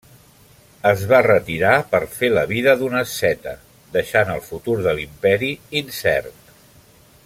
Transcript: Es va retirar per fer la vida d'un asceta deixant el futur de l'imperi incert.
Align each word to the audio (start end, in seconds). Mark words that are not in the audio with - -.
Es 0.91 1.01
va 1.11 1.19
retirar 1.25 1.73
per 1.91 1.99
fer 2.15 2.31
la 2.37 2.45
vida 2.53 2.75
d'un 2.81 2.97
asceta 3.03 3.53
deixant 3.99 4.35
el 4.39 4.43
futur 4.49 4.79
de 4.89 4.97
l'imperi 5.01 5.55
incert. 5.83 6.55